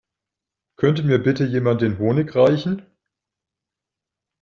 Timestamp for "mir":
1.03-1.19